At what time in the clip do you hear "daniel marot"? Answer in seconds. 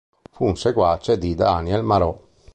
1.35-2.21